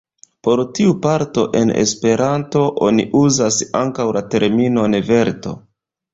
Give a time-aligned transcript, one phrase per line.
[0.45, 5.57] Por tiu parto en Esperanto oni uzas ankaŭ la terminon "verto".